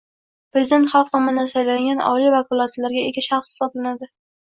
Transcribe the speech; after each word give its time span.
Prezident 0.55 0.87
xalq 0.93 1.11
tomonidan 1.15 1.51
saylangan 1.51 2.01
oliy 2.13 2.31
vakolatlarga 2.39 3.05
ega 3.11 3.25
shaxs 3.29 3.51
hisoblanadi 3.53 4.11